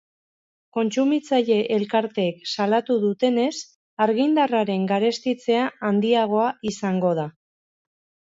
[0.75, 3.53] Kontsumitzaile elkarteek salatu dutenez,
[4.07, 7.27] argindarraren garestitzea handiagoa izango da.